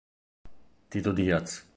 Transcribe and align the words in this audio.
Tito 0.89 1.13
Díaz 1.13 1.69